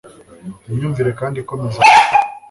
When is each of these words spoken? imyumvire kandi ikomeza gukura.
imyumvire 0.69 1.11
kandi 1.19 1.35
ikomeza 1.39 1.77
gukura. 1.89 2.21